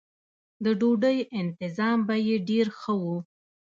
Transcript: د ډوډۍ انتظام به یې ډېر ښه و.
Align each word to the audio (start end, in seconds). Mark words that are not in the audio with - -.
د 0.63 0.65
ډوډۍ 0.79 1.17
انتظام 1.41 1.97
به 2.07 2.15
یې 2.27 2.35
ډېر 2.49 2.67
ښه 2.79 2.93
و. 3.01 3.03